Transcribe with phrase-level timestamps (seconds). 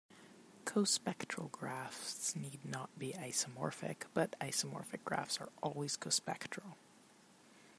[0.65, 6.73] Cospectral graphs need not be isomorphic, but isomorphic graphs are always cospectral.